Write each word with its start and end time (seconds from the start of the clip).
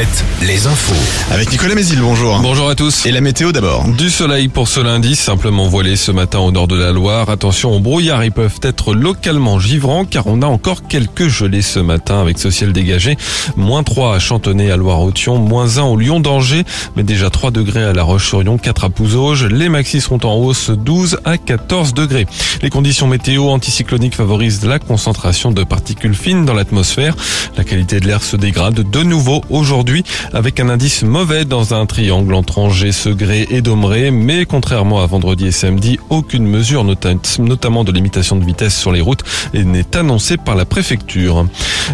Alouette, 0.00 0.24
les 0.40 0.66
infos. 0.66 0.94
Avec 1.30 1.52
Nicolas 1.52 1.74
Mézil, 1.74 2.00
bonjour. 2.00 2.38
Bonjour 2.40 2.70
à 2.70 2.74
tous. 2.74 3.04
Et 3.04 3.12
la 3.12 3.20
météo 3.20 3.52
d'abord. 3.52 3.86
Du 3.86 4.08
soleil 4.08 4.48
pour 4.48 4.66
ce 4.66 4.80
lundi, 4.80 5.14
simplement 5.14 5.68
voilé 5.68 5.96
ce 5.96 6.10
matin 6.10 6.38
au 6.38 6.50
nord 6.50 6.68
de 6.68 6.76
la 6.76 6.90
Loire. 6.92 7.28
Attention 7.28 7.74
aux 7.76 7.80
brouillards, 7.80 8.24
ils 8.24 8.32
peuvent 8.32 8.60
être 8.62 8.94
localement 8.94 9.58
givrants 9.58 10.06
car 10.06 10.26
on 10.26 10.40
a 10.40 10.46
encore 10.46 10.86
quelques 10.88 11.28
gelées 11.28 11.60
ce 11.60 11.80
matin 11.80 12.18
avec 12.18 12.38
ce 12.38 12.50
ciel 12.50 12.72
dégagé. 12.72 13.18
Moins 13.56 13.82
3 13.82 14.14
à 14.14 14.18
Chantonnay 14.18 14.70
à 14.70 14.78
Loire-Othion, 14.78 15.36
moins 15.36 15.76
1 15.76 15.82
au 15.82 15.98
Lyon 15.98 16.20
d'Angers, 16.20 16.64
mais 16.96 17.02
déjà 17.02 17.28
3 17.28 17.50
degrés 17.50 17.84
à 17.84 17.92
La 17.92 18.02
Roche-sur-Yon, 18.02 18.56
4 18.56 18.84
à 18.84 18.88
Pouzauges. 18.88 19.44
Les 19.44 19.68
maxis 19.68 20.00
seront 20.00 20.20
en 20.24 20.34
hausse 20.34 20.70
12 20.70 21.18
à 21.26 21.36
14 21.36 21.92
degrés. 21.92 22.26
Les 22.62 22.70
conditions 22.70 23.06
météo 23.06 23.50
anticycloniques 23.50 24.16
favorisent 24.16 24.64
la 24.64 24.78
concentration 24.78 25.52
de 25.52 25.62
particules 25.62 26.14
fines 26.14 26.46
dans 26.46 26.54
l'atmosphère. 26.54 27.14
La 27.58 27.64
qualité 27.64 28.00
de 28.00 28.06
l'air 28.06 28.22
se 28.22 28.36
dégrade 28.36 28.90
de 28.90 29.02
nouveau 29.02 29.42
aujourd'hui 29.50 29.89
avec 30.32 30.60
un 30.60 30.68
indice 30.68 31.02
mauvais 31.02 31.44
dans 31.44 31.74
un 31.74 31.86
triangle 31.86 32.34
entre 32.34 32.58
Angers, 32.58 32.92
Segré 32.92 33.46
et 33.50 33.62
Domeré. 33.62 34.10
Mais 34.10 34.44
contrairement 34.44 35.02
à 35.02 35.06
vendredi 35.06 35.46
et 35.46 35.52
samedi, 35.52 35.98
aucune 36.10 36.46
mesure, 36.46 36.84
notamment 37.38 37.84
de 37.84 37.92
limitation 37.92 38.36
de 38.36 38.44
vitesse 38.44 38.78
sur 38.78 38.92
les 38.92 39.00
routes, 39.00 39.24
n'est 39.54 39.96
annoncée 39.96 40.36
par 40.36 40.54
la 40.54 40.64
préfecture. 40.64 41.46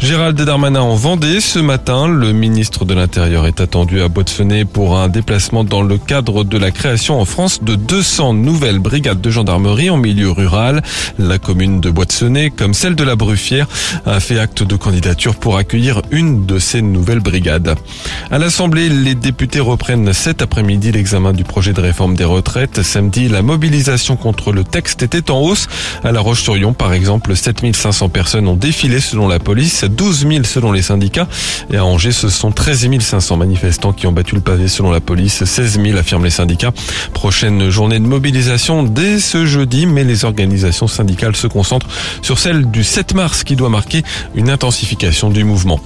Gérald 0.00 0.40
Darmanin 0.40 0.80
en 0.80 0.94
Vendée. 0.94 1.40
Ce 1.40 1.58
matin, 1.58 2.08
le 2.08 2.32
ministre 2.32 2.84
de 2.84 2.94
l'Intérieur 2.94 3.46
est 3.46 3.60
attendu 3.60 4.00
à 4.00 4.08
boîte 4.08 4.32
pour 4.72 4.96
un 4.96 5.08
déplacement 5.08 5.64
dans 5.64 5.82
le 5.82 5.98
cadre 5.98 6.44
de 6.44 6.58
la 6.58 6.70
création 6.70 7.20
en 7.20 7.24
France 7.24 7.62
de 7.62 7.74
200 7.74 8.34
nouvelles 8.34 8.78
brigades 8.78 9.20
de 9.20 9.30
gendarmerie 9.30 9.90
en 9.90 9.96
milieu 9.96 10.30
rural. 10.30 10.82
La 11.18 11.38
commune 11.38 11.80
de 11.80 11.90
boîte 11.90 12.12
comme 12.56 12.74
celle 12.74 12.94
de 12.94 13.04
la 13.04 13.16
Bruffière, 13.16 13.66
a 14.06 14.20
fait 14.20 14.38
acte 14.38 14.62
de 14.62 14.76
candidature 14.76 15.34
pour 15.34 15.56
accueillir 15.56 16.02
une 16.10 16.46
de 16.46 16.58
ces 16.58 16.82
nouvelles 16.82 17.20
brigades. 17.20 17.74
À 18.30 18.38
l'Assemblée, 18.38 18.88
les 18.88 19.14
députés 19.14 19.60
reprennent 19.60 20.12
cet 20.12 20.42
après-midi 20.42 20.92
l'examen 20.92 21.32
du 21.32 21.44
projet 21.44 21.72
de 21.72 21.80
réforme 21.80 22.14
des 22.14 22.24
retraites. 22.24 22.82
Samedi, 22.82 23.28
la 23.28 23.42
mobilisation 23.42 24.16
contre 24.16 24.52
le 24.52 24.64
texte 24.64 25.02
était 25.02 25.30
en 25.30 25.40
hausse. 25.40 25.68
À 26.02 26.12
La 26.12 26.20
Roche-sur-Yon, 26.20 26.72
par 26.72 26.92
exemple, 26.92 27.36
7500 27.36 28.08
personnes 28.08 28.48
ont 28.48 28.56
défilé 28.56 29.00
selon 29.00 29.28
la 29.28 29.38
police, 29.38 29.84
12 29.84 30.26
000 30.28 30.44
selon 30.44 30.72
les 30.72 30.82
syndicats. 30.82 31.28
Et 31.70 31.76
à 31.76 31.84
Angers, 31.84 32.12
ce 32.12 32.28
sont 32.28 32.52
13 32.52 32.88
500 33.00 33.36
manifestants 33.36 33.92
qui 33.92 34.06
ont 34.06 34.12
battu 34.12 34.34
le 34.34 34.40
pavé 34.40 34.68
selon 34.68 34.90
la 34.90 35.00
police, 35.00 35.44
16 35.44 35.80
000 35.82 35.98
affirment 35.98 36.24
les 36.24 36.30
syndicats. 36.30 36.72
Prochaine 37.12 37.70
journée 37.70 37.98
de 37.98 38.06
mobilisation 38.06 38.82
dès 38.82 39.18
ce 39.18 39.46
jeudi, 39.46 39.86
mais 39.86 40.04
les 40.04 40.24
organisations 40.24 40.88
syndicales 40.88 41.36
se 41.36 41.46
concentrent 41.46 41.88
sur 42.22 42.38
celle 42.38 42.70
du 42.70 42.84
7 42.84 43.14
mars 43.14 43.44
qui 43.44 43.56
doit 43.56 43.68
marquer 43.68 44.02
une 44.34 44.50
intensification 44.50 45.30
du 45.30 45.44
mouvement. 45.44 45.80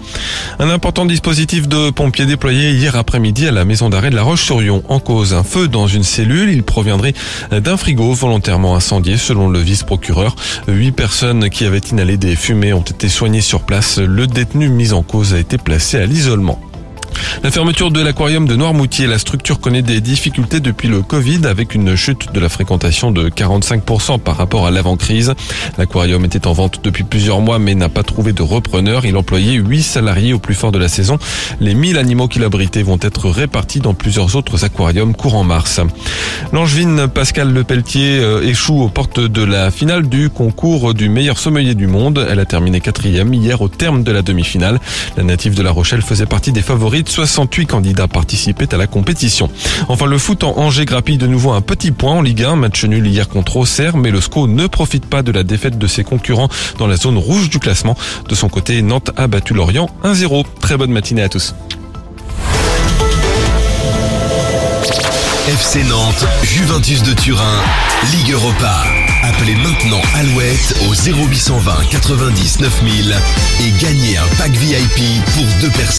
Un 0.59 0.71
important 0.71 1.05
dispositif 1.05 1.69
de 1.69 1.86
pompiers 1.91 2.27
déployé 2.27 2.71
hier 2.71 2.97
après-midi 2.97 3.47
à 3.47 3.53
la 3.53 3.65
maison 3.65 3.89
d'arrêt 3.89 4.11
de 4.11 4.17
la 4.17 4.23
Roche-sur-Yon 4.23 4.83
en 4.89 5.01
cause 5.01 5.35
un 5.35 5.43
feu 5.43 5.69
dans 5.69 5.87
une 5.87 6.03
cellule. 6.03 6.51
Il 6.51 6.63
proviendrait 6.63 7.15
d'un 7.51 7.77
frigo 7.77 8.13
volontairement 8.13 8.77
incendié 8.77 9.17
selon 9.17 9.49
le 9.49 9.59
vice-procureur. 9.59 10.37
Huit 10.69 10.93
personnes 10.93 11.51
qui 11.51 11.65
avaient 11.65 11.79
inhalé 11.79 12.17
des 12.17 12.37
fumées 12.37 12.73
ont 12.73 12.81
été 12.81 13.09
soignées 13.09 13.41
sur 13.41 13.63
place. 13.63 13.99
Le 13.99 14.27
détenu 14.27 14.69
mis 14.69 14.93
en 14.93 15.03
cause 15.03 15.35
a 15.35 15.39
été 15.39 15.59
placé 15.59 15.99
à 15.99 16.07
l'isolement. 16.07 16.61
La 17.43 17.51
fermeture 17.51 17.91
de 17.91 18.01
l'aquarium 18.01 18.47
de 18.47 18.57
Noirmoutier, 18.57 19.07
la 19.07 19.19
structure 19.19 19.61
connaît 19.61 19.83
des 19.83 20.01
difficultés 20.01 20.59
depuis 20.61 20.89
le 20.89 21.03
Covid 21.03 21.47
avec 21.47 21.75
une 21.75 21.95
chute 21.95 22.33
de 22.33 22.41
la 22.41 22.49
fréquentation 22.49 23.11
de 23.11 23.29
45% 23.29 24.19
par 24.19 24.37
rapport 24.37 24.67
à 24.67 24.71
l'avant-crise. 24.71 25.35
L'aquarium 25.77 26.25
était 26.25 26.47
en 26.47 26.55
vente 26.55 26.81
depuis 26.83 27.05
plusieurs 27.05 27.41
mois 27.41 27.59
mais 27.59 27.75
n'a 27.75 27.91
pas 27.91 28.03
trouvé 28.03 28.33
de 28.33 28.43
repreneur. 28.43 29.05
Il 29.05 29.17
employait 29.17 29.55
8 29.57 29.83
salariés 29.83 30.33
au 30.33 30.39
plus 30.39 30.55
fort 30.55 30.73
de 30.73 30.79
la 30.79 30.89
saison. 30.89 31.19
Les 31.61 31.75
1000 31.75 31.99
animaux 31.99 32.27
qu'il 32.27 32.43
abritait 32.43 32.83
vont 32.83 32.99
être 33.01 33.29
répartis 33.29 33.81
dans 33.81 33.95
plusieurs 33.95 34.35
autres 34.35 34.65
aquariums 34.65 35.15
courant 35.15 35.45
mars. 35.45 35.81
L'angevine 36.53 37.07
Pascal 37.07 37.53
Lepelletier 37.53 38.19
euh, 38.19 38.43
échoue 38.43 38.83
aux 38.83 38.89
portes 38.89 39.21
de 39.21 39.43
la 39.43 39.71
finale 39.71 40.09
du 40.09 40.31
concours 40.31 40.95
du 40.95 41.09
meilleur 41.11 41.39
sommelier 41.39 41.75
du 41.75 41.87
monde. 41.87 42.27
Elle 42.29 42.41
a 42.41 42.47
terminé 42.47 42.81
quatrième 42.81 43.35
hier 43.35 43.61
au 43.61 43.69
terme 43.69 44.03
de 44.03 44.11
la 44.11 44.23
demi-finale. 44.23 44.81
La 45.17 45.23
native 45.23 45.55
de 45.55 45.63
La 45.63 45.71
Rochelle 45.71 46.03
faisait 46.03 46.27
partie 46.27 46.53
des 46.53 46.63
favoris 46.63 47.05
68 47.27 47.67
candidats 47.67 48.07
participaient 48.07 48.73
à 48.73 48.77
la 48.77 48.87
compétition. 48.87 49.51
Enfin, 49.89 50.07
le 50.07 50.17
foot 50.17 50.45
en 50.45 50.57
Angers 50.59 50.85
grappille 50.85 51.19
de 51.19 51.27
nouveau 51.27 51.51
un 51.53 51.61
petit 51.61 51.91
point 51.91 52.13
en 52.13 52.23
Ligue 52.23 52.45
1. 52.45 52.57
Match 52.57 52.85
nul 52.85 53.07
hier 53.07 53.29
contre 53.29 53.57
Auxerre, 53.57 53.97
mais 53.97 54.13
le 54.13 54.21
SCO 54.21 54.47
ne 54.47 54.69
profite 54.69 55.07
pas 55.07 55.23
de 55.23 55.33
la 55.33 55.43
défaite 55.43 55.77
de 55.77 55.87
ses 55.87 56.05
concurrents 56.05 56.49
dans 56.79 56.87
la 56.87 56.97
zone 56.97 57.19
rouge 57.19 57.51
du 57.51 57.59
classement. 57.59 57.97
De 58.29 58.35
son 58.35 58.49
côté, 58.49 58.81
Nantes 58.81 59.11
a 59.17 59.27
battu 59.27 59.55
Lorient 59.55 59.91
1-0. 60.05 60.45
Très 60.61 60.77
bonne 60.77 60.93
matinée 60.93 61.23
à 61.23 61.29
tous. 61.29 61.55
FC 65.49 65.85
Nantes, 65.85 66.27
Juventus 66.43 67.03
de 67.03 67.15
Turin, 67.15 67.63
Ligue 68.13 68.33
Europa. 68.33 68.85
Appelez 69.23 69.55
maintenant 69.55 70.01
Alouette 70.15 70.77
au 70.89 70.95
0820 70.95 71.73
90 71.91 72.61
9000 72.61 73.17
et 73.61 73.71
gagnez 73.81 74.17
un 74.17 74.27
pack 74.39 74.51
VIP 74.53 75.23
pour 75.35 75.45
deux 75.61 75.71
personnes. 75.71 75.87